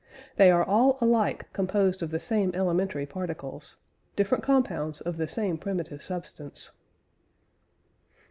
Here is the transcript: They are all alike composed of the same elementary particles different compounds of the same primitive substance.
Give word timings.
They 0.37 0.49
are 0.49 0.63
all 0.65 0.97
alike 0.99 1.53
composed 1.53 2.01
of 2.01 2.09
the 2.09 2.19
same 2.19 2.49
elementary 2.55 3.05
particles 3.05 3.77
different 4.15 4.43
compounds 4.43 4.99
of 4.99 5.17
the 5.17 5.27
same 5.27 5.59
primitive 5.59 6.01
substance. 6.01 6.71